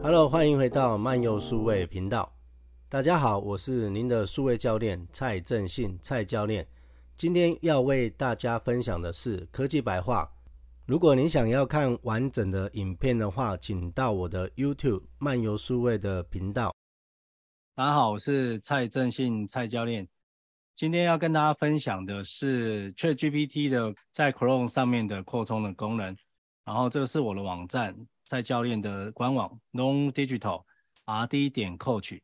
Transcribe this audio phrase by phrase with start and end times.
[0.00, 2.32] Hello，欢迎回到漫游数位频道。
[2.88, 6.66] 大家好，我是您的数位教练蔡正信，蔡教练。
[7.16, 10.30] 今天要为大家分享的是科技白话。
[10.86, 16.72] 如果您想要看完整的影片的话，请到我的 YouTube 漫游数位的频道。
[17.74, 20.08] 大家好，我是蔡正信，蔡教练。
[20.76, 26.16] 今天要跟大家分享的是 ChatGPT 的在 Chrome 上面的扩充的功能。
[26.64, 28.06] 然后这个是我的网站。
[28.28, 30.62] 蔡教练的官网 Long Digital
[31.06, 32.20] RD 点 Coach，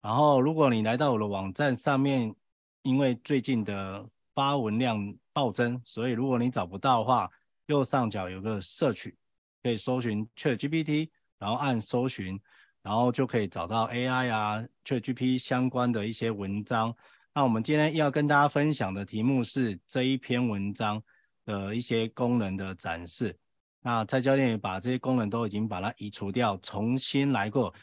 [0.00, 2.34] 然后如果你来到我的网站上面，
[2.80, 7.30] 因为最近的发文量暴增，所以如果你找不到的话，
[7.66, 9.14] 右上角有个摄取
[9.62, 12.40] 可以搜寻 ChatGPT，然后按搜寻，
[12.82, 16.96] 然后就可以找到 AI 啊 ChatGPT 相关的一些文章。
[17.34, 21.02] 那我们今天要跟大家分享的题目是这一篇文章
[21.44, 23.38] 的一些功能的展示。
[23.84, 27.74] 那蔡教练也把这些功能都已经把它移除掉，重新来过，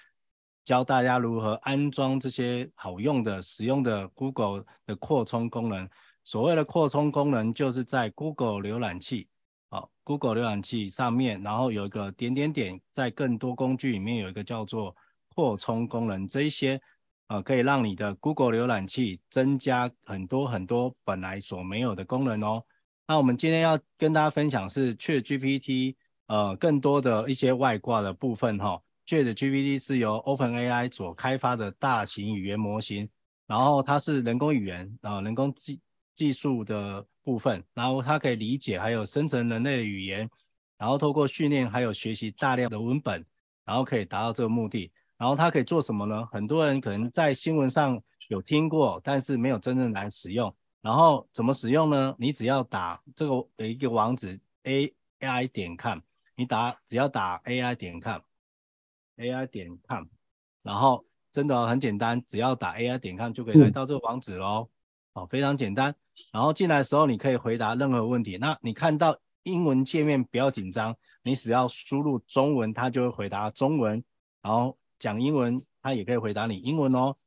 [0.63, 5.89] 教大家如何安装这些好用的、实用的 Google 的扩充功能。
[6.23, 9.27] 所谓的扩充功能，就是在 Google 浏览器，
[9.69, 14.95] 啊，Google 浏览器上面，然后有一个点点点，在更多工具里面有一个叫做
[15.35, 16.79] 扩充功能，这一些
[17.27, 22.63] 呃，可以让你的 Google 浏览器增加很多很多本来所没有的功能哦。
[23.09, 25.95] 那我们今天要跟大家分享是 ChatGPT，
[26.27, 28.79] 呃，更多的一些外挂的部分哈。
[29.07, 33.09] ChatGPT 是由 OpenAI 所开发的大型语言模型，
[33.47, 35.81] 然后它是人工语言啊、呃，人工技
[36.13, 40.29] 技术的部分，然后它可以理解还有生成人类的语言，
[40.77, 43.25] 然后透过训练还有学习大量的文本，
[43.65, 44.91] 然后可以达到这个目的。
[45.17, 46.27] 然后它可以做什么呢？
[46.31, 50.55] 很多人可能在新闻上有听过，但是没有真正来使用。
[50.81, 52.15] 然后怎么使用呢？
[52.17, 55.99] 你只要打这个有一个网址 AI 点 com，
[56.35, 60.05] 你打只要打 AI 点 com，AI 点 com，
[60.63, 64.69] 然后真的很简单，只要打 AI 点 com 就可以来到这个网址喽。
[65.13, 65.93] 嗯、哦，非常简单。
[66.31, 68.37] 然后进来的时候你可以回答任何问题。
[68.37, 74.03] 那你看到英文界面不要紧张，你只要输入中文，它就会回答中文。
[74.41, 77.17] 然后讲英文，它也可以回答你英文哦。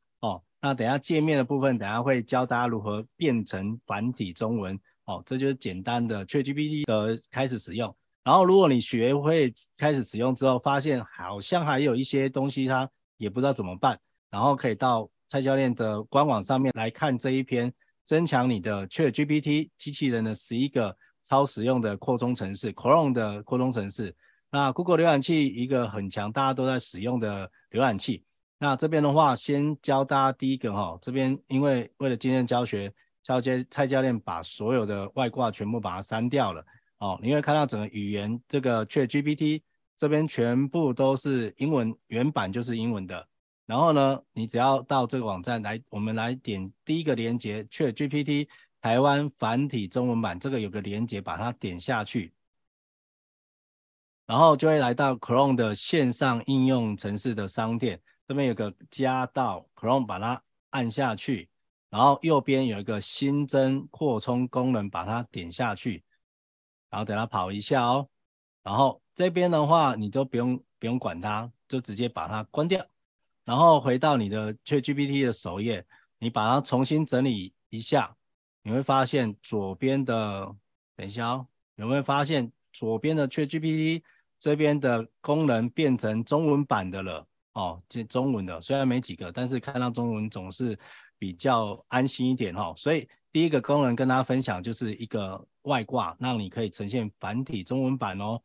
[0.62, 7.94] 那等下界面的部分，等下会教大家如何变成繁体中文哦，这就是简单的 ChatGPT 的开始使用。
[8.22, 13.98] 然后如果你学会开始使用之后，发现好像还有一些东西它也不知道怎么办，
[14.30, 17.72] 然后可以到蔡教练的官网上面来看这一篇
[18.04, 24.14] 增强你的 ChatGPT 机器人的十一个超实用的扩充程式，Chrome 的扩充程式。
[24.52, 28.24] 那 Google 浏览器一个很强，大家都在使用的浏览器。
[28.62, 36.64] 那这边的话，先教大家第一个哈，这边因为为了今天教学，教接蔡教练把所有的外挂全部把它删掉了
[36.98, 37.18] 哦。
[37.20, 39.62] 你会看到整个语言这个 ChatGPT
[39.96, 43.26] 这边全部都是英文，原版就是英文的。
[43.66, 48.46] 然后呢，你只要到这个网站来，我们来点第一个连接 ChatGPT
[48.80, 52.32] 台湾繁体中文版，这个有个连接，把它点下去，
[54.24, 58.00] 然后就会来到 Chrome 的线上应用程式的商店。
[58.26, 61.48] 这边有个加到 Chrome，把它按下去，
[61.90, 66.04] 然后右边有一个新增扩充功能，把它点下去，
[66.88, 68.08] 然后等它跑一下哦。
[68.62, 72.86] 然后这边的话，你都不用不用管它，就直接把它关掉。
[73.44, 75.84] 然后回到你的 ChatGPT 的首页，
[76.18, 78.16] 你把它重新整理一下，
[78.62, 80.54] 你会发现左边的，
[80.94, 84.04] 等一下哦，有没有发现左边的 ChatGPT
[84.38, 87.26] 这边的功能变成中文版的了？
[87.54, 90.78] 哦，这中文的虽然没几个，但是看到中文总是
[91.18, 92.72] 比较安心一点哦。
[92.76, 98.40] 所以第一个功能跟大家分享就是一个外挂，让你可以呈现繁体中文版哦。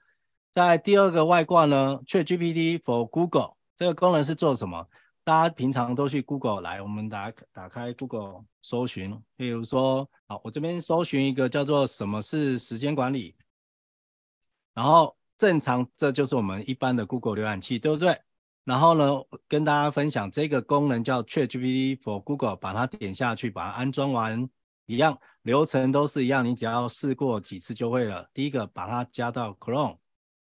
[0.51, 4.87] 在第二个外挂呢，ChatGPT for Google 这个功能是做什么？
[5.23, 13.35] 大家平常都去 Google 来，我们打打开 Google 搜寻，比如说，好，我这边搜寻一个叫做什么是时间管理，
[14.73, 18.17] 然后正常这就是我们一般的 Google 浏览器，对不对？
[18.67, 19.05] 然后呢，
[19.47, 24.49] 跟大家分享这个功能叫 ChatGPT for Google，把它点下去，把它安装完，
[24.87, 28.29] 一样流程都是一样，你只要试过几次就会了。
[28.33, 29.99] 第一个把它加到 Chrome，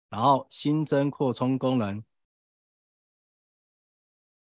[0.09, 2.01] 然后新增扩充功能，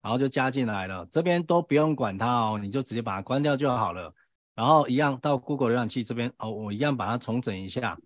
[0.04, 1.08] 然后就加进来了。
[1.08, 4.14] 这边都不用管它哦，你就直接把它关掉就好了。
[4.54, 7.98] 然后一样到 Google 浏览器这边哦，我一样把它重整一下。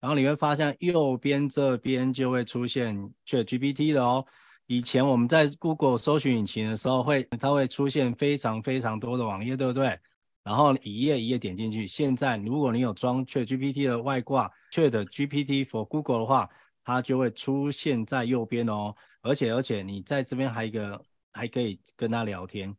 [0.00, 4.24] 然后你会发现右边这边就会出现 ChatGPT 的哦。
[4.66, 9.98] 以前我们在 Google 搜寻引擎的时候会，它会出现非常非常多的网页，对不对？
[10.42, 11.86] 然后一页一页点进去。
[11.86, 16.48] 现在如果你有装 ChatGPT 的外挂 ChatGPT for Google 的话，
[16.82, 18.94] 它就会出现在右边哦。
[19.22, 22.74] 而且而且你在这边还一个还可以跟他聊天。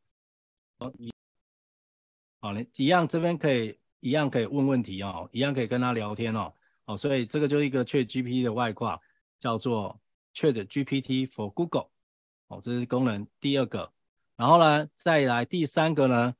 [0.79, 1.11] 哦，你
[2.39, 6.51] 好，你一样这边可以一样可以问问题哦，一样可以跟他聊天哦。
[6.85, 8.99] 哦，所以这个就是一个 ChatGPT 的外挂，
[9.39, 9.99] 叫做
[10.33, 11.89] ChatGPT for Google。
[12.47, 13.91] 哦，这是功能第二个。
[14.35, 16.35] 然后呢，再来第三个呢，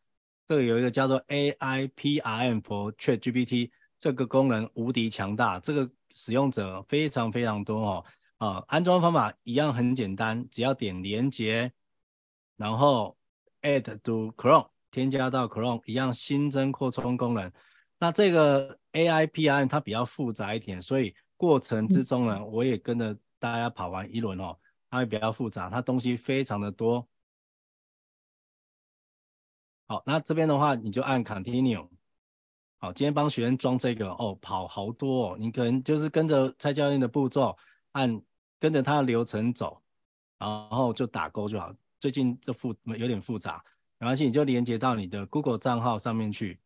[0.47, 8.05] 这个有一个叫做 AIPRM for ChatGPT，这个功能无敌强大，这个使用者非常非常多哦。
[8.37, 11.71] 啊、安装方法一样很简单，只要点连接，
[12.57, 13.15] 然后
[13.61, 17.51] Add to Chrome，添加到 Chrome，一样新增扩充功能。
[17.99, 24.57] 那这个 AIPRM 它比较复杂一点，所以过程之中呢，我也跟着大家跑完一轮哦，
[24.89, 27.07] 它会比较复杂，它东西非常的多。
[29.87, 31.87] 好，那这边的话，你就按 Continue。
[32.79, 37.57] 好，今天帮学生装这个哦，跑好多哦，你可能就是跟着蔡教练的步骤，
[37.91, 38.21] 按
[38.59, 39.81] 跟着他的流程走，
[40.37, 41.73] 然后就打勾就好。
[41.99, 43.63] 最近这复有点复杂，
[43.99, 46.59] 没关系，你就连接到你的 Google 账号上面去。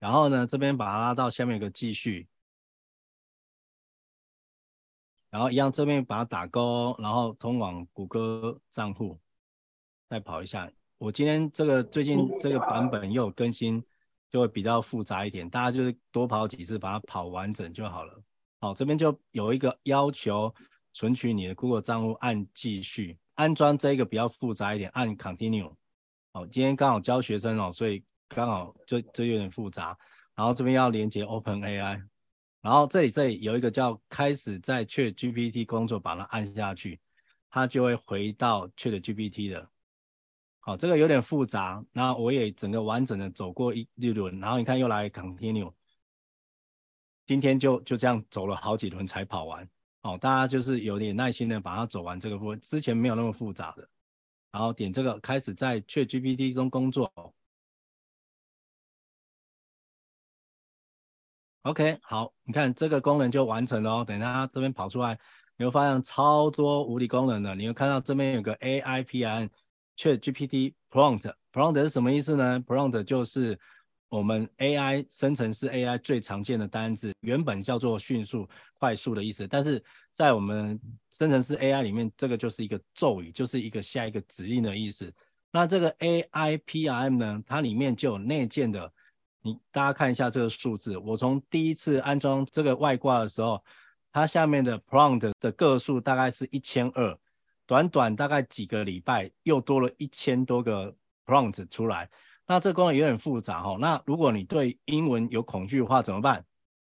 [0.00, 2.26] 然后呢，这边把它拉到下面一个继续。
[5.30, 9.20] 然后一样，这边把它打勾，然后通往谷歌账户，
[10.08, 10.68] 再跑一下。
[10.98, 13.80] 我今天这个最近这个版本又有更新，
[14.28, 18.20] 就会比较复杂一点，大家就是多跑几次，把它跑完整就好了。
[18.58, 20.52] 好，这边就有一个要求，
[20.92, 23.16] 存取你的 Google 账户，按继续。
[23.34, 25.74] 安装这个比较复杂一点，按 Continue。
[26.32, 29.96] 好，今天刚好教学生哦，所以刚好就就有点复杂。
[30.34, 32.02] 然后这边要连接 OpenAI。
[32.62, 37.00] 然后这里这里有一个叫开始在确 GPT 工作，把它按下去，
[37.50, 39.68] 它就会回到 ChatGPT 的。
[40.60, 45.72] 好，这个有点复杂，那我也整个完整的走过一一轮，然后你看又来 Continue，
[47.26, 49.66] 今天就就这样走了好几轮才跑完。
[50.02, 53.88] 好，大家就是有点耐心的把它走完这个部分，之前没有那么复杂的。
[54.52, 57.10] 然后点这个开始在确 GPT 中工作。
[61.64, 64.04] OK，好，你看这个功能就完成了哦。
[64.06, 65.18] 等一下它这边跑出来，
[65.58, 67.54] 你会发现超多无理功能的。
[67.54, 69.50] 你会看到这边有个 AIPM
[69.94, 73.60] 却 GPT Prompt，Prompt 是什么意思呢？Prompt 就是
[74.08, 78.48] 我们 AI 生成式 AI 最常见的单字，原本叫做迅速、
[78.78, 80.80] 快速的意思，但是在我们
[81.10, 85.12] 生成式 AI 里面，这个就是一个咒语，就是一个下一个指令的意思。
[85.52, 88.90] 那这个 AIPM 呢，它里面就有内建的。
[89.42, 93.62] 你大家看一下这个数字，我从第一次安装这个外挂的时候，
[94.12, 97.18] 它下面的 prompt 的个数大概是一千二，
[97.66, 100.94] 短短大概几个礼拜又多了一千多个
[101.24, 102.10] prompt 出来。
[102.46, 103.78] 那这功能有点复杂哦。
[103.80, 106.44] 那如果你对英文有恐惧的话怎么办？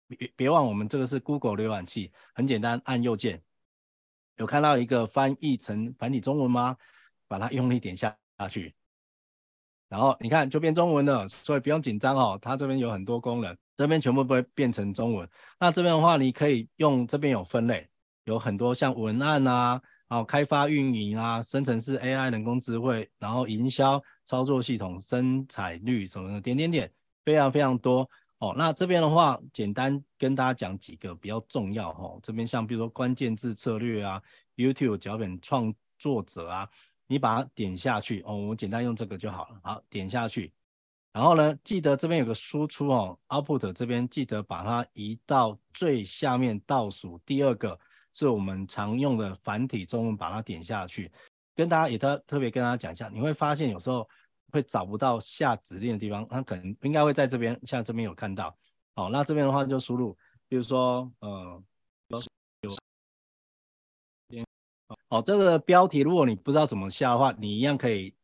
[0.08, 3.40] 别别忘我们这个是 Google 浏览器，很简单，按右键，
[4.36, 6.76] 有看到一个翻译成繁体中文吗？
[7.28, 8.74] 把它用力点下下去。
[9.92, 12.38] 然后你看就变中文了，所以不用紧张哦。
[12.40, 15.28] 它这边有很多功能，这边全部都会变成中文。
[15.60, 17.86] 那这边的话，你可以用这边有分类，
[18.24, 19.78] 有很多像文案啊，
[20.08, 26.90] 然后开发运营啊，生成式 AI 人工智慧，然后营销操作系统、生产率什么的，点点点，
[27.22, 28.08] 非常非常多
[28.38, 28.54] 哦。
[28.56, 32.18] 那这边的话，简单跟大家讲几个比较重要哦。
[32.22, 34.22] 这边像比如说关键字策略啊
[34.56, 36.66] ，YouTube 脚本创作者啊。
[37.12, 39.60] 你把它点下去哦，我们简单用这个就好了。
[39.62, 40.50] 好，点下去，
[41.12, 47.78] 然后呢，记得这边有个输出哦，output 这边记得把它移到最下面倒数第二个，
[48.14, 51.12] 是我们常用的繁体中文，把它点下去。
[51.54, 54.08] 跟大家也特特别跟大家讲一下，你会发现有时候
[54.50, 58.56] 会找不到下指令的地方，它可能应该会在这边，像这边有看到。
[58.94, 60.16] 好，那这边的话就输入，
[60.48, 61.62] 比如说，呃。
[65.12, 68.14] 哦，这个标题如果你不知道怎么下的话，你一样可以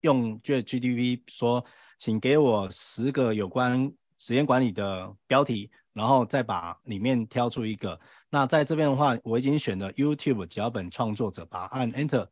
[0.00, 1.64] 用 ChatGPT 说，
[1.96, 8.00] 请给我十个有关时间管理的标题，然后再把里面挑出一个。
[8.30, 12.26] 那在这边的话，我已经选了 YouTube 脚本创作者，把按 Enter，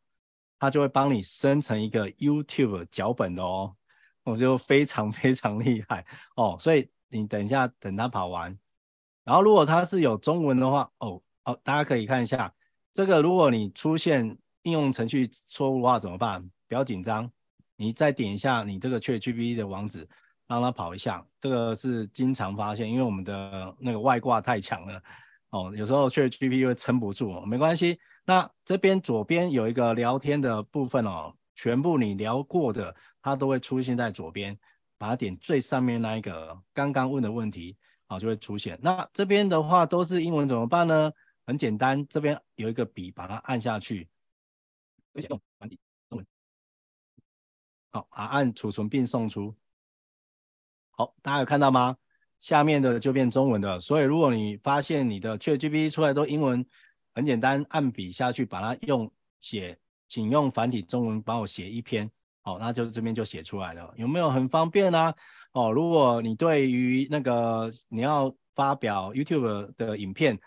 [0.59, 3.73] 它就会帮你生成一个 YouTube 脚本的哦。
[4.25, 6.05] 我就非常非常厉害
[6.35, 8.59] 哦，所以你等一下等它跑完，
[9.23, 12.53] 然后如果它是有中文的话，哦哦，大家可以看一下。
[12.93, 16.47] 这个如果你出现应用程序错误的话怎么办？
[16.67, 17.29] 不要紧张，
[17.75, 20.07] 你再点一下你这个 ChatGPT 的网址，
[20.47, 21.25] 让它跑一下。
[21.39, 25.01] 这个是经常发现，因为我们的那个外挂太强了
[25.49, 27.99] 哦，有时候 ChatGPT 会撑不住，没关系。
[28.25, 34.55] 那这边左边有一个聊天的部分哦，全部你聊过的它都会出现在左边，
[34.99, 37.75] 把它点最上面那一个刚刚问的问题。
[38.05, 38.77] 好就会出现。
[38.81, 41.11] 那这边的话都是英文怎么办呢？
[41.45, 44.07] 很简单，这边有一个笔，把它按下去，
[45.29, 46.27] 用繁体中文。
[47.91, 49.55] 好，啊，按储存并送出。
[50.91, 51.97] 好，大家有看到吗？
[52.39, 53.79] 下面的就变中文的。
[53.79, 56.65] 所以如果你发现你的 ChatGPT 出来都英文，
[57.13, 62.09] 很简单，按笔下去把它用写，请用繁体中文帮我写一篇。
[62.41, 65.15] 好，那就这边就写出来了，有没有很方便啊？
[65.53, 70.39] 哦，如果你对于那个你要发表 YouTube 的影片，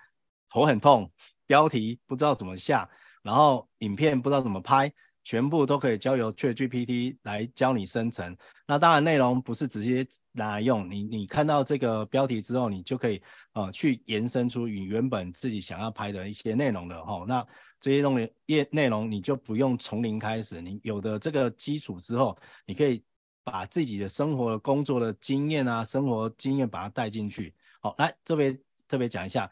[0.48, 1.10] 头很痛，
[1.46, 2.88] 标题不知道怎么下，
[3.22, 8.36] 然后影片不知道怎么拍，全部都可以交由 ChatGPT 来教你生成。
[8.66, 13.22] 那当然内容不是直接拿来用，你你看到这个标题之后，你就可以
[13.52, 17.24] 呃去延伸出你原本自己想要拍的一些内容的哈。
[17.28, 17.46] 那
[17.78, 23.04] 这些东西页内容你就不用从零开始，你有的这个基础之后，你可以
[23.44, 27.54] 把自己的生活、工作的经验啊，生活经验把它带进去。
[27.80, 29.50] 好，来这边特别讲一下。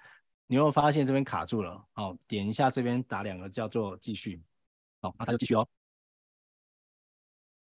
[0.55, 1.85] 你有没有发现这边卡住了？
[1.95, 4.41] 好，点一下这边打两个叫做继续，
[5.01, 5.67] 好，那它就继续哦。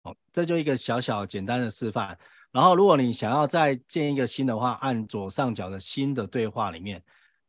[0.03, 2.19] 好，这就一个小小简单的示范。
[2.51, 7.01] 然后如果你想要再建一个新的话，按左上角的新的对话里面，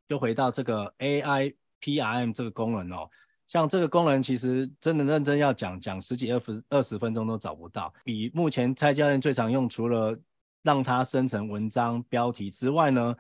[0.06, 3.10] 又回到这个 AI PRM 这个功能哦。
[3.48, 7.92] 像这个功能其实真的认真要讲，讲十几二十二十分钟都找不到。
[8.04, 10.16] 比目前蔡教练最常用，除了
[10.62, 13.16] 让它生成文章标题之外呢，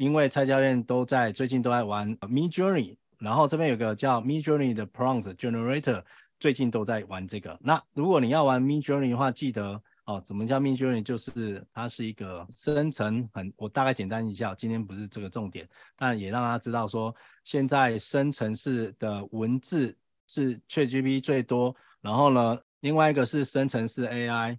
[0.00, 6.02] 因为蔡教练都在最近都在玩 Midjourney，然后这边有个叫 Midjourney 的 Prompt Generator，
[6.38, 7.58] 最近都在玩这个。
[7.60, 11.02] 那如果你要玩 Midjourney 的话，记得哦，怎么叫 Midjourney？
[11.02, 17.14] 就是它是一个生成很，我大概简单一下，今天不是这个重点，但也让大家知道说，
[17.44, 19.94] 现在生成式的文字
[20.26, 24.56] 是 ChatGPT 最多，然后呢，另外一个是生成式 AI。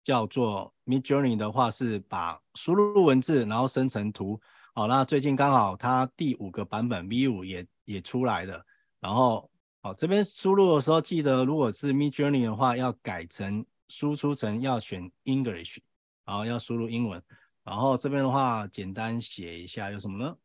[0.00, 4.40] 叫做 Midjourney 的话是把输入文字，然后生成图。
[4.74, 8.64] 好，那最近刚好它第五个版本 V5 也也出来了。
[9.00, 15.78] 然后，好，这边输入的时候记得，如果是 Midjourney 的话，要改成输出成要选 English，
[16.24, 17.22] 然后要输入英文。
[17.64, 20.36] 然后这边的话，简单写一下有什么呢？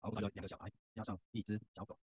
[0.00, 1.96] 好，两个小孩，要上一只小狗。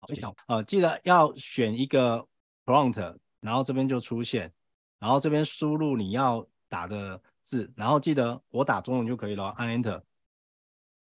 [0.00, 2.26] 好，最小，呃，记得要选一个
[2.64, 4.52] prompt，然后这边就出现。
[4.98, 10.02] 然后这边输入你要打的字，然后记得我打中文就可以了，按 Enter，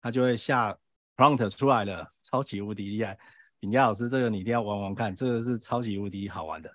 [0.06, 0.72] 它就会下
[1.16, 3.18] prompt 出来了，超级无敌厉害。
[3.58, 6.70] 炳佳老师，这个你一定要玩玩看，这个是超级无敌好玩的。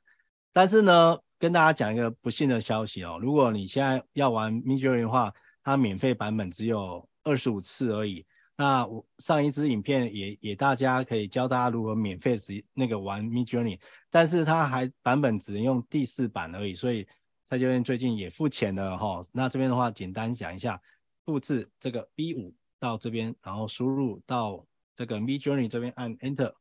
[0.52, 5.34] 但是呢，跟大家讲一个不幸的消息哦，如果你现在要玩 Midjourney 的话，
[5.64, 8.26] 它免费版本只有二十五次而已。
[8.58, 17.08] 那我上一支影片也也大家可以教大家如何免费使那个玩 Midjourney，但是它还版本只能用第四版而已，所以
[17.46, 19.22] 蔡教练最近也付钱了哈。
[19.32, 20.82] 那这边的话简单讲一下，
[21.26, 26.54] 复制这个 V5 到这边，然后输入到这个 me journey 这边按 Enter，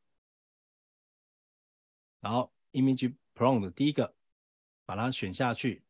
[2.20, 4.14] 然后 Image Prompt 第一个
[4.84, 5.82] 把它选下去，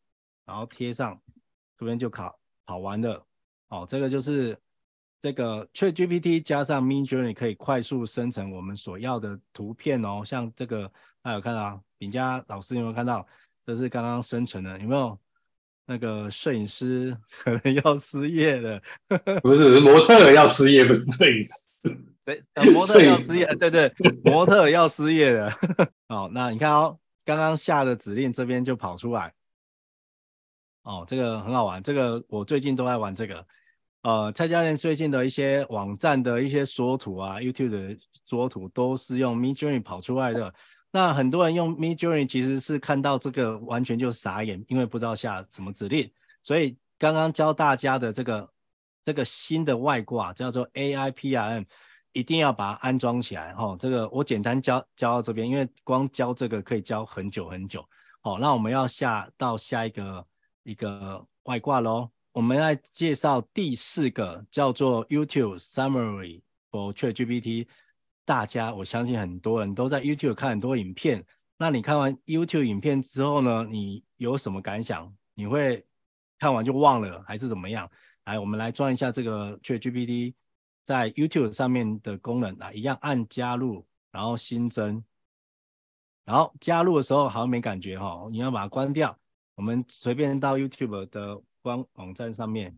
[0.46, 1.20] 然后贴上，
[1.76, 3.26] 这边就考跑完了
[3.68, 4.56] 哦，这个就是。
[5.22, 10.88] 这个 ChatGPT 加上 me journey 可以快速生成我们所要的图片哦，像这个
[11.20, 13.28] 大家有看到，啊，饼佳老师有没有看到？
[13.66, 15.20] 这是刚刚生成的，有没有？
[15.90, 18.80] 那个摄影师 可能要失业了，
[19.42, 21.50] 不是模特要失业，不是摄影师。
[22.24, 22.40] 谁？
[22.72, 23.44] 模特要失业？
[23.56, 23.92] 对对，
[24.22, 25.52] 模特要失业了。
[26.06, 29.34] 哦，那你看哦，刚刚下的指令这边就跑出来。
[30.84, 33.44] 哦，这个很好玩，这个我最近都在玩这个。
[34.02, 40.54] 呃，蔡教练最近的一些网站的一些缩图啊，YouTube 的缩图都是用 Midjourney 跑出来的。
[40.92, 46.10] 那很多人用 Midjourney 其实是看到这个完全就傻眼，因为不知道下什么指令。
[46.42, 48.50] 所以刚刚教大家的这个
[49.02, 51.64] 这个新的外挂叫做 AI PRM，
[52.12, 53.54] 一定要把它安装起来。
[53.54, 57.86] 哈，这个我简单教教到这边，因为光教这个可以教很久很久。
[58.20, 60.26] 好，那我们要下到下一个
[60.64, 62.10] 一个外挂喽。
[62.32, 67.66] 我们来介绍第四个，叫做 YouTube Summary for ChatGPT。
[68.30, 71.26] 大家，我相信很多人都在 YouTube 看很多影片。
[71.58, 73.64] 那你看完 YouTube 影片之后呢？
[73.68, 75.12] 你有什么感想？
[75.34, 75.84] 你会
[76.38, 77.90] 看完就忘了，还是怎么样？
[78.26, 80.34] 来，我们来装一下这个 ChatGPT
[80.84, 85.02] 在 YouTube 上面的功能啊，一样按加入，然后新增。
[86.24, 89.18] 然后加入的时候好像没感觉哈、哦，你要把它关掉。
[89.56, 91.42] 我们随便到 YouTube 的。
[91.62, 92.74] 官网站上面，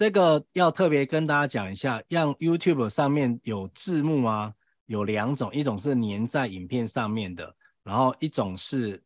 [0.00, 4.54] 这个要特别跟大家讲一下，让 YouTube 上面有字幕啊，
[4.86, 9.04] 有两种，一种是粘在影片上面的，然后一种是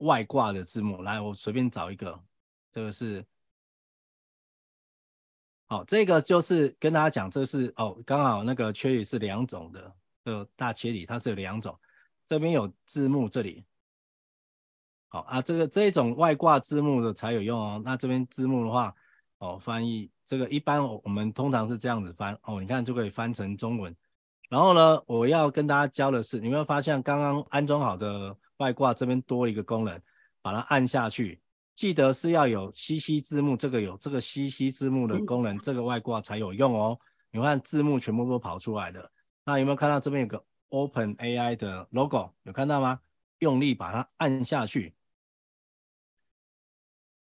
[0.00, 1.00] 外挂的字幕。
[1.00, 2.22] 来，我随便找一个，
[2.70, 3.24] 这个是
[5.64, 11.74] 好，这个就是跟大家讲，这是哦，刚好那个缺语是两种的，呃，大切里它是有两种，
[12.26, 13.64] 这边有字幕，这里。
[15.08, 17.80] 好啊，这个这一种外挂字幕的才有用哦。
[17.82, 18.94] 那这边字幕的话，
[19.38, 23.94] 哦，翻译这个一般我们通常是这样子翻哦，你看就可以翻成中文。
[24.48, 30.00] 然后呢，我要跟大家教的是，你有没有发现刚刚安装好的外挂这边多一个功能，
[30.42, 31.40] 把它按下去，
[31.74, 36.98] 记得是要有 CC 字幕，这个有这个 CC 字幕的功能，这个外挂才有用哦。
[37.30, 39.10] 你看字幕全部都跑出来了，
[39.44, 42.32] 那有没有看到这边有个 Open AI 的 logo？
[42.44, 43.00] 有看到吗？
[43.40, 44.94] 用力把它按下去。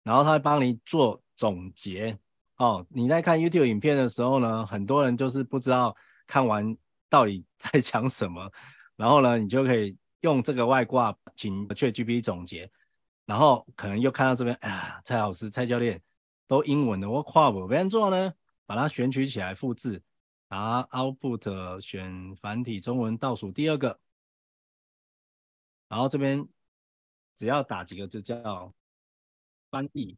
[0.02, 2.18] 然后它会帮你做总结
[2.58, 2.86] 哦。
[2.90, 5.96] 你在看 YouTube 影片的时候呢，很多人就是不知道
[6.26, 6.76] 看完
[7.08, 8.48] 到底 在讲什么，
[8.94, 12.70] 然后呢，你就可以用这个外挂请 ChatGPT 总结，
[13.26, 16.00] 然后可能又看到这边，哎呀，蔡老师、蔡教练
[16.46, 18.32] 都英文的，我跨不怎么做呢？
[18.66, 20.02] 把它选取起来，复制，
[20.48, 23.98] 然后 Output 选繁体中文倒数第二个，
[25.88, 26.46] 然后这边
[27.34, 28.72] 只要打几个字叫。
[29.70, 30.16] 翻译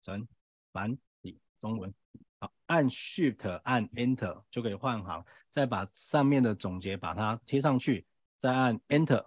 [0.00, 0.26] 成
[0.72, 0.96] 繁
[1.58, 1.92] 中文，
[2.40, 8.06] 好，按 Shift 按 Enter 就可以换行，再把上面的总结把它贴上去，
[8.38, 9.24] 再按 Enter。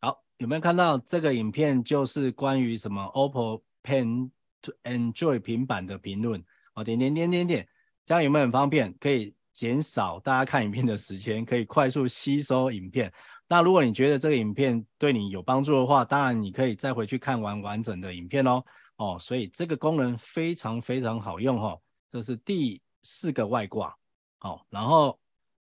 [0.00, 1.82] 好，有没有看到这个影片？
[1.82, 4.30] 就是关于什么 OPPO Pen
[4.62, 6.44] to Enjoy 平板的评论。
[6.72, 7.68] 好，点点点点点，
[8.04, 8.94] 这样有没有很方便？
[8.98, 13.12] 可以减少大家看影片的时间，可以快速吸收影片。
[13.46, 18.64] 那如果你觉得这个影片对你有帮助的话，当然你可以再回去看完完整的影片哦。
[18.96, 21.80] 哦，所以这个功能非常非常好用哦。
[22.10, 23.96] 这是第四个外挂，
[24.38, 25.18] 好、哦，然后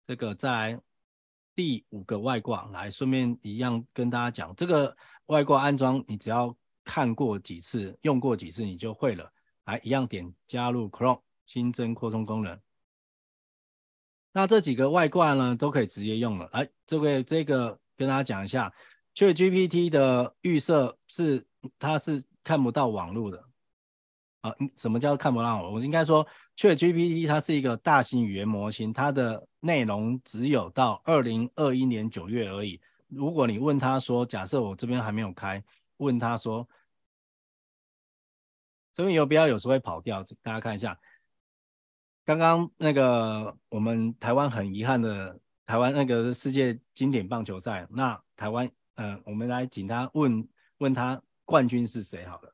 [0.05, 0.81] 这个再来
[1.55, 9.31] 第五个外挂，来顺便一样跟大家讲，这个外挂安装你只要看过几次，用过几次你就会了。
[9.65, 12.57] 来，一样点加入 Chrome 新增扩充功能。
[14.31, 16.49] 那这几个外挂呢，都可以直接用了。
[16.53, 18.73] 来，这位这个跟大家讲一下
[19.15, 21.45] ，ChatGPT 的预设是
[21.77, 23.43] 它是看不到网络的。
[24.39, 25.73] 啊，什么叫看不到网络？
[25.73, 32.79] 我应该说，ChatGPT 它是一个大型语言模型，它的内容只有到二零二一年九月而已。
[33.09, 35.61] 如果你问他说，假设我这边还没有开，
[35.97, 36.65] 问他说，
[38.93, 40.97] 这边有不要有时会跑掉，大家看一下。
[42.23, 52.53] 刚刚那个我们台湾很遗憾的，台湾那个世界经典棒球赛，那台湾，嗯、呃，我们来请他问问他冠军是谁好了。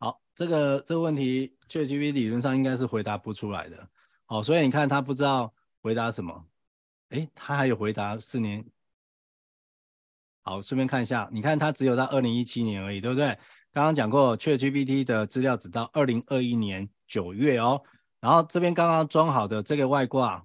[0.00, 3.88] 好，这个这个问题，ChatGPT 理论上应该是回答不出来的。
[4.26, 6.48] 好，所以你看他不知道回答什么，
[7.10, 8.68] 诶，他还有回答四年。
[10.42, 13.38] 好，顺便看一下，你看他只有到二零一七年而已，对不对？
[13.70, 17.80] 刚刚讲过，ChatGPT 的资料只到二零二一年九月哦。
[18.18, 20.44] 然后这边刚刚装好的这个外挂，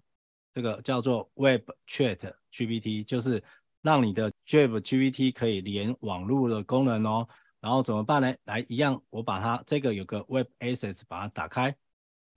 [0.54, 3.44] 这个叫做 Web Chat GPT，就是
[3.82, 7.28] 让你的 Web GPT 可以连网络的功能哦。
[7.60, 8.34] 然后怎么办呢？
[8.46, 11.76] 来，一样，我把它这个有个 Web Access 把它打开，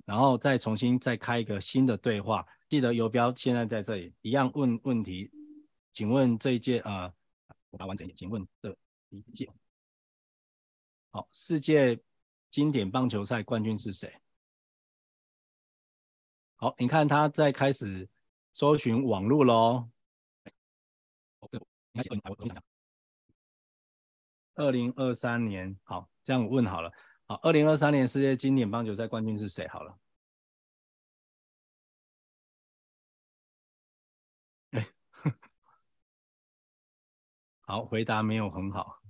[0.05, 2.45] 然后再重新再开一个新的对话。
[2.69, 5.31] 记得游标现在在这里，一样问问题，
[5.93, 7.15] 请问这一届啊、呃，
[7.71, 8.77] 我把它完整一点，请问这
[9.11, 9.49] 一届。
[11.13, 12.01] 好，世界
[12.51, 14.13] 经典棒球赛冠军是谁？
[16.57, 18.09] 好，你看他在开始
[18.53, 19.92] 搜寻网络喽。
[24.55, 26.93] 二零二三年，好，这样问好了。
[27.27, 29.67] 好，二零二三年世界经典棒球赛冠军是谁？
[29.69, 29.99] 好了。
[34.73, 34.87] 哎，
[37.61, 39.03] 好，回答没有很好。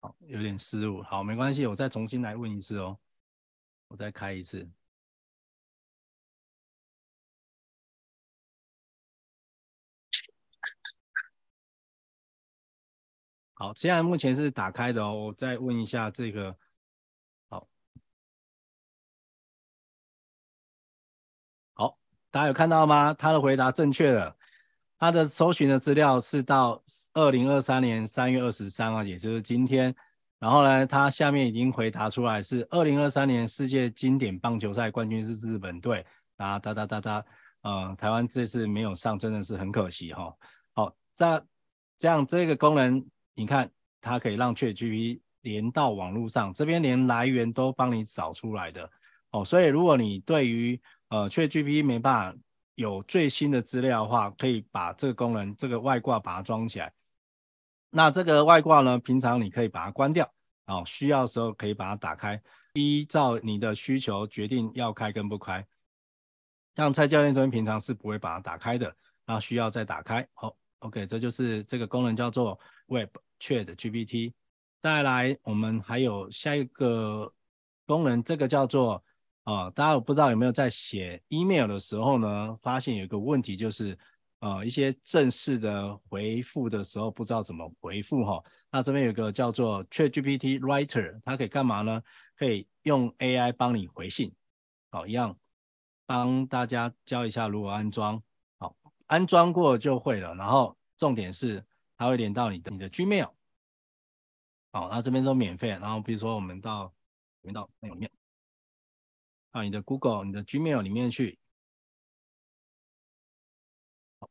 [0.00, 1.02] 好，有点失误。
[1.02, 2.98] 好，没关系，我再重新来问一次哦。
[3.88, 4.70] 我再开一次。
[13.60, 15.14] 好，现在目前是打开的哦。
[15.26, 16.56] 我再问一下这个。
[17.50, 17.68] 好，
[21.74, 21.98] 好，
[22.30, 23.12] 大家有看到吗？
[23.12, 24.34] 他的回答正确了。
[24.98, 29.94] 他的搜寻的资料是到二零二三年三月二十三号，也就是今天。
[30.38, 36.06] 然后呢，他下面已经回答出来是二零二三年世界经典棒球赛冠军是日本队。
[36.38, 37.22] 啊哒哒哒哒，
[37.60, 40.36] 嗯，台湾这次没有上，真的是很可惜哈、哦。
[40.72, 41.46] 好，这
[41.98, 48.90] 这样这个功能，你看它可以让 ChatGPT 连到网络上，这边连来源都帮你找出来的。
[49.30, 52.38] 哦，所以如果你对于呃 ChatGPT 没办法。
[52.76, 56.90] 有最新的资料的话，可以把这个功能，这个外挂把它装起来。
[57.90, 60.32] 那这个外挂呢，平常你可以把它关掉，
[60.64, 62.40] 哦，需要的时候可以把它打开，
[62.72, 65.66] 依照你的需求决定要开跟不开。
[66.74, 70.26] 像蔡教练这边平常是不会把它打开的，那需要再打开。
[70.32, 74.34] 好，OK，这就是这个功能叫做 Web Chat GPT。
[74.82, 77.32] 再来，我们还有下一个
[77.86, 79.02] 功能，这个叫做
[79.44, 83.96] 啊、呃，大家我不知道有没有在写 email 的时候呢，发现有一个问题就是。
[84.42, 92.02] 呃，一些正式的回复的时候不知道怎么回复哈，那这边有个叫做 ChatGPT Writer，它可以干嘛呢？
[92.38, 94.32] 可以用 AI 帮你回信，
[94.88, 95.36] 好，一样
[96.06, 98.22] 帮大家教一下如何安装，
[99.10, 100.32] 安装过就会了。
[100.36, 103.34] 然后重点是它会连到你的你的 Gmail，
[104.70, 105.70] 好，那这边都免费。
[105.70, 106.94] 然后比如说我们到
[107.40, 108.08] 连到那里面，
[109.50, 111.38] 到你的 Google、你的 Gmail 里面去。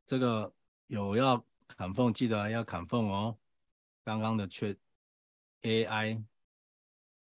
[0.05, 0.53] 这个
[0.87, 3.37] 有要砍缝，记得要砍缝哦。
[4.05, 4.77] 刚刚的缺
[5.61, 6.23] AI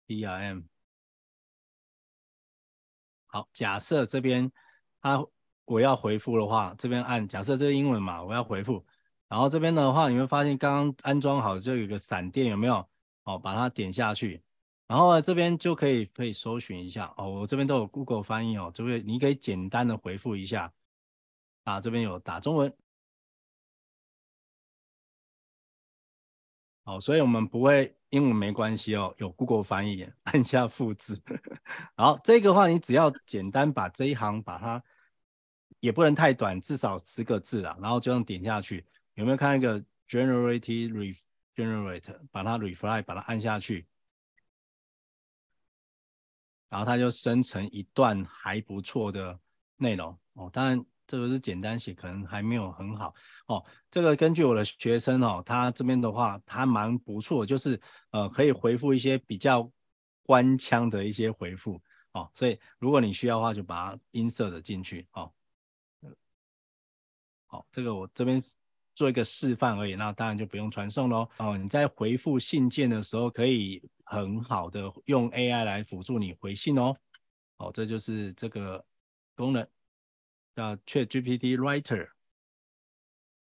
[0.07, 0.65] DRM。
[3.27, 4.51] 好，假设这边
[5.01, 5.27] 它
[5.65, 8.85] 我要回复的话，这边按假设这是英文嘛，我要回复。
[9.29, 12.87] 然后这边的话，你会发现刚刚安装好就有个闪电，有没有？
[13.25, 14.43] 哦，把它点下去，
[14.87, 17.31] 然后这边就可以可以搜寻一下哦。
[17.31, 20.73] 我这边都有 Google 翻译哦，这边你可以简单的回复一下。
[21.65, 22.71] 啊，这边有打中文，
[26.85, 31.19] 好，所以我们不会英文没关系哦，有 Google 翻译，按下复制。
[31.97, 34.85] 好，这个话你只要简单把这一行把它，
[35.85, 41.15] 也不能太短，至少十个字啦，然后就这样点下去，有没有看一个 Generate
[41.55, 43.87] Regenerate，把它 Reply，把它按下去，
[46.71, 49.39] 然后它就生成一段还不错的
[49.77, 50.83] 内容哦，当然。
[51.07, 53.63] 这个是简单写，可能还没有很好哦。
[53.91, 59.71] 这个根据我的学生哦，他这边的话，他蛮不错，就是呃可以回复一些比较
[60.23, 61.79] 官腔的一些回复
[62.13, 62.31] 哦。
[62.35, 65.31] 所以如果你需要的话，就把它 insert 进去哦。
[67.55, 68.41] 好，这个我这边
[68.97, 71.29] 做一个示范而已，那当然就不用传送喽。
[71.37, 76.97] 哦，你在回复信件的时候，可以很好的用 AI 来辅助你回信哦。
[77.57, 78.85] 好，这就是这个
[79.37, 79.65] 功能。
[80.57, 82.09] 叫 ChatGPT Writer，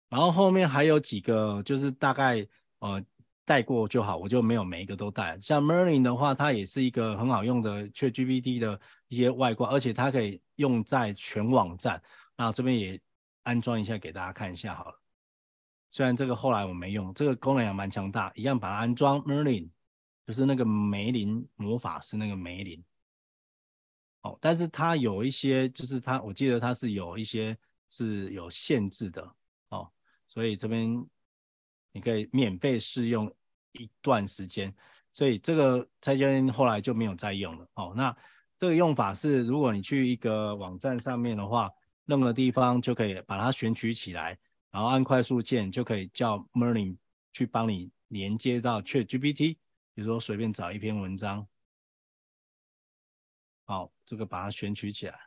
[0.07, 2.47] 然后后面还有几个，就是大概
[2.79, 3.03] 呃
[3.43, 5.35] 带过就好，我就没有每一个都带。
[5.39, 11.99] 像 Merlin 的话，它也是一个很好用的 ChatGPT 的一些外挂，而且它可以用在全网站。
[12.37, 12.99] 那这边也
[13.45, 15.01] 安装一下给大家看一下好了。
[15.89, 19.69] 虽然这个后来我没用，这个功能也蛮强大，一样把它安装 Merlin，
[20.25, 22.83] 就是那个梅林魔法师那个梅林。
[24.21, 27.55] 哦，但是它有一些，就是它，我记得它是有一些
[27.87, 29.35] 是有限制的
[29.69, 29.89] 哦，
[30.27, 31.05] 所以这边
[31.91, 33.31] 你可以免费试用
[33.73, 34.75] 一段时间，
[35.13, 37.93] 所以这个蔡教练后来就没有再用了哦。
[37.95, 38.13] 那
[38.57, 41.69] 这个用法是，如果你去一个网站上面的话，
[42.05, 44.37] 任何地方就可以把它选取起来，
[44.71, 46.97] 然后按快速键就可以叫 Merlin
[47.31, 49.57] 去帮你连接到 ChatGPT，
[49.93, 51.47] 比如说随便找一篇文章。
[53.65, 55.19] 好，这个把它选取起来。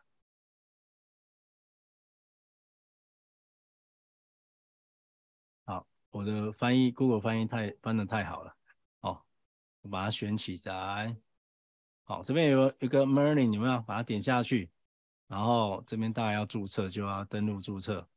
[5.64, 8.56] 好，我的翻译，Google 翻译太翻的太好了。
[9.00, 9.26] 好，
[9.80, 11.16] 我把它选起来。
[12.04, 13.80] 好，这边有一个 Merlin，你们要？
[13.82, 14.70] 把它点下去，
[15.28, 18.08] 然后这边大家要注册，就要登录注册。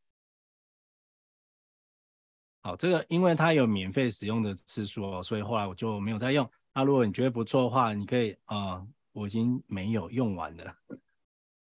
[2.63, 6.49] 好，这个因为它有免费使用的次数哦，所以后来我就没有再用。
[6.73, 8.87] 那如果你觉得不错的话，你可以啊。
[9.13, 10.73] 我已经没有用完了，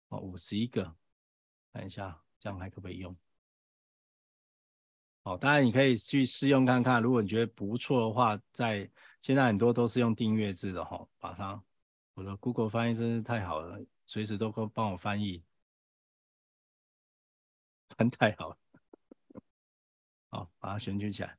[0.10, 0.93] 哦，五十一个，
[1.71, 3.15] 看一下这样还可不可以用？
[5.23, 11.63] 好，当然你可以去试用看看，如果你觉得不错的话，在现在很多都是用订阅制的哈，把它，
[12.13, 15.43] 我的 Google 翻译真是太好了，随时都可帮我翻译，
[17.95, 18.58] 翻太好了，
[20.32, 21.38] 好，把它选取起来，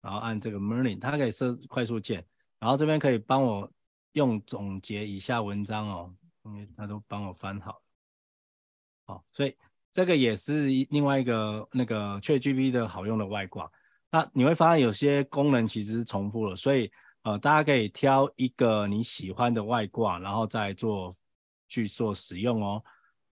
[0.00, 2.26] 然后按这个 Merlin，它可以设快速键，
[2.58, 3.70] 然后这边可以帮我。
[4.12, 7.82] 用总结以下文章哦，因为它都帮我翻好，
[9.04, 9.54] 好，所以
[9.92, 13.70] 这个也是另外一个那个 ChatGPT 的好用的外挂。
[14.10, 16.90] 那你会发现有些功能其实是重复了，所以
[17.24, 21.14] 呃，大家可以挑一个你喜欢的外挂，然后再做
[21.68, 22.82] 去做使用哦。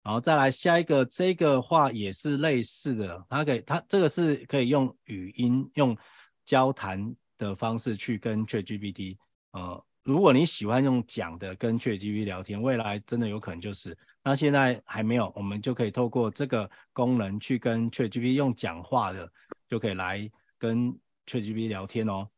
[0.02, 5.96] 然后再来下一个，这个话也是类似的，它可以它这个是可以用语音用
[6.44, 9.16] 交谈的方式去跟 ChatGPT
[9.52, 9.84] 呃。
[10.04, 13.98] 如果你喜欢用讲的跟 ChatGPT 聊天，未来真的有可能就是。
[14.22, 19.28] 那现在还没有，我们就可以透过这个功能去跟 ChatGPT 用讲话的，
[19.68, 22.28] 就可以来跟 ChatGPT 聊天哦。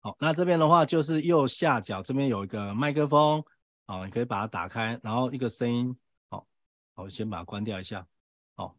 [0.00, 3.44] 好，那这边的话就是右下角这边有一个麦克风，
[3.90, 5.98] 好，你可以把它打开，然后一个声音，
[6.28, 6.46] 好，
[6.94, 8.06] 我先把它关掉一下，
[8.54, 8.76] 好，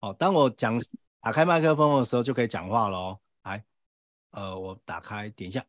[0.00, 0.78] 好，当我讲
[1.20, 3.20] 打开麦克风的时候就可以讲话喽。
[3.42, 3.62] 来，
[4.30, 5.62] 呃，我打开，点一下，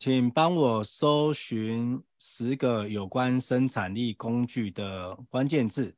[0.00, 5.96] 请帮我搜寻十个有关生产力工具的关键字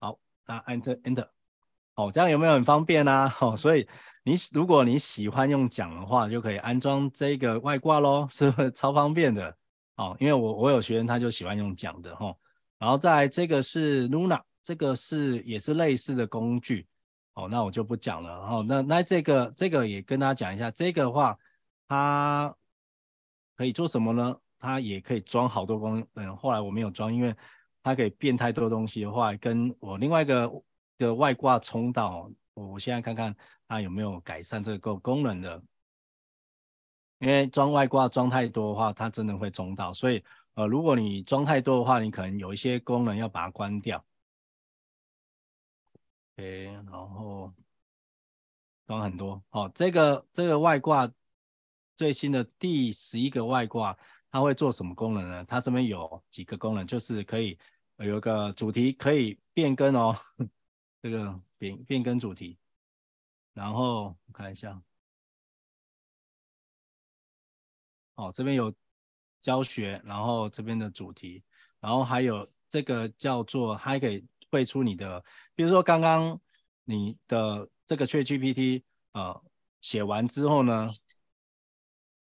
[0.00, 0.18] 好。
[0.46, 1.28] 那 Enter Enter，
[1.94, 3.32] 哦，这样有没有很方便啊？
[3.40, 3.88] 哦，所以
[4.26, 9.56] 你如果你喜欢用讲的话，就可以安装这个外挂咯， 是不是超方便的？
[9.94, 12.36] 哦，因为我我有学员他就喜欢用讲的哈、哦。
[12.76, 16.88] 然后再来这个是 Luna，这个是也是类似的工具。
[17.34, 18.40] 哦，那我就不讲了。
[18.40, 21.38] 然后那那这个这个也跟大家讲一下，这个的话
[21.86, 22.52] 它
[23.54, 24.36] 可以做什么呢？
[24.58, 26.36] 它也可以装好多功能。
[26.36, 27.32] 后来我没有装，因为。
[27.80, 30.50] 它可以变太多东西的话，跟我另外一个
[30.98, 33.32] 的外挂冲到，我现在看看
[33.68, 35.62] 它有没有改善这个功能的。
[37.18, 40.22] 因为装外挂装太多的话，它真的会中到，所以
[40.54, 44.04] 呃，如果你装太多的话，你可能有一些功能要把它关掉。
[46.36, 47.52] OK，然后
[48.86, 51.10] 装很多，好，这个这个外挂
[51.96, 53.96] 最新的第十一个外挂，
[54.30, 55.44] 它会做什么功能呢？
[55.46, 57.58] 它这边有几个功能，就是可以。
[57.98, 60.14] 有一个主题可以变更哦，
[61.00, 62.58] 这个变变更主题，
[63.56, 64.78] 然后我看一下，
[68.16, 68.70] 哦，这边有
[69.40, 71.42] 教学，然后这边的主题，
[71.80, 76.38] 然后还有这个叫做还可以绘出你的，比如说刚刚
[76.84, 79.42] 你的这个 ChatGPT 呃
[79.80, 80.90] 写完之后呢，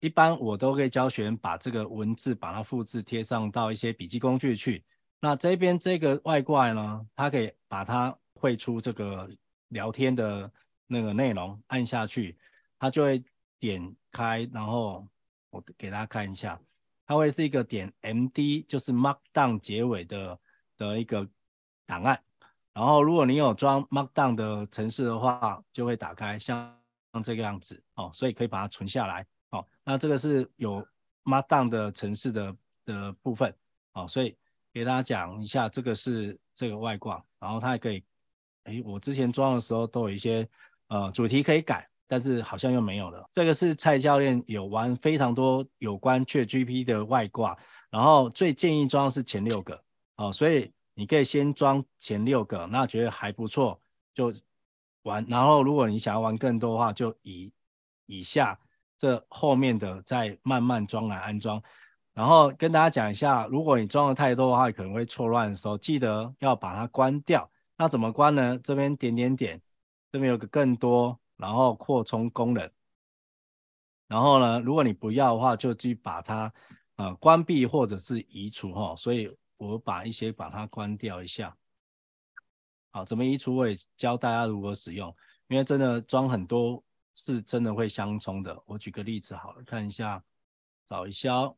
[0.00, 4.84] 一般我都会教学员把这个文字把它复制贴上到一些笔记工具去。
[5.20, 9.26] 那这边这个外挂呢，它可以把它绘出这个
[9.68, 10.52] 聊天的
[10.94, 12.38] 那个内容，按下去，
[12.78, 13.22] 它就会
[13.58, 15.06] 点开，然后
[15.50, 16.58] 我给大家看一下，
[17.04, 20.38] 它会是一个点 MD，就是 Markdown 结尾的
[20.78, 21.28] 的一个
[21.84, 22.22] 档案。
[22.72, 26.74] 然后如果你有装 Markdown 的程式的话，就会打开像
[27.22, 29.66] 这个样子哦，所以可以把它存下来哦。
[29.84, 30.86] 那这个是有
[31.24, 33.54] Markdown 的程式的的部分
[33.92, 34.36] 哦，所以。
[34.74, 38.02] 给大家讲一下，这个是这个外挂，然后它还可以，
[38.64, 40.44] 哎，我之前装的时候都有一些
[40.88, 43.28] 呃主题可以改，但是好像又没有了。
[43.32, 47.56] 这个是蔡教练有玩非常多有关却 GP 的外挂，
[47.90, 49.80] 然后最建议装的是前六个
[50.16, 53.80] 哦，所以你可以先装前六个，那觉得还不错
[54.12, 54.32] 就
[55.02, 57.52] 玩，然后如果你想要玩更多的话，就以
[58.06, 58.58] 以下
[58.96, 61.62] 这后面的再慢慢装来安装。
[62.14, 67.50] 然后跟大家讲一下，如果你装的太多的话，可能会错乱的时候，记得要把它关掉。
[67.76, 68.56] 那怎么关呢？
[68.62, 69.60] 这边点点点，
[70.14, 72.70] 这边有个更多，然后扩充功能。
[74.06, 76.54] 然后呢，如果你不要的话，就去把它
[76.94, 78.94] 呃关闭或者是移除哈。
[78.94, 81.56] 所以我把一些把它关掉一下。
[82.92, 85.12] 好，怎么移除我也教大家如何使用，
[85.48, 86.80] 因为真的装很多
[87.16, 88.62] 是真的会相冲的。
[88.66, 90.22] 我举个例子好了，看一下，
[90.86, 91.52] 找一下。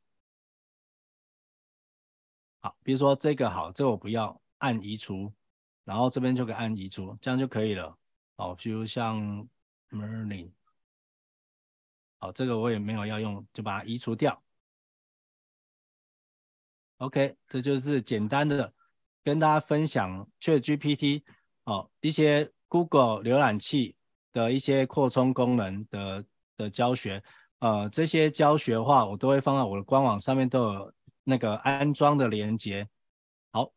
[2.62, 5.30] 好，比如说这个好，这个我不要，按移除，
[5.84, 7.94] 然后这边就可以按移除，这样就可以了。
[8.36, 9.48] 哦，比如像
[9.90, 10.50] Merlin，
[12.18, 14.42] 好，这个我也没有要用，就把它移除掉。
[16.98, 18.72] OK，这就是简单的
[19.22, 21.22] 跟大家分享 ChatGPT
[21.64, 23.96] 哦，一些 Google 浏览器
[24.32, 26.24] 的一些扩充功能的
[26.56, 27.22] 的教学。
[27.58, 30.92] 呃，这些教学的话，我都会放在我的官网上面都有。
[31.28, 32.88] 那个安装的连接，
[33.50, 33.72] 好，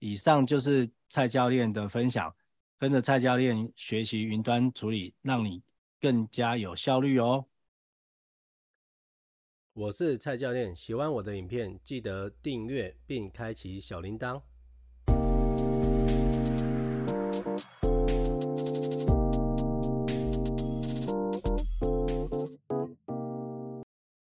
[0.00, 2.36] 以上就是蔡教练的分享，
[2.80, 5.62] 跟着蔡教练学习云端处理，让你
[6.00, 7.44] 更加有效率哦。
[9.74, 14.40] 我是蔡教练，喜欢我的影片，记得订阅并开启小铃铛。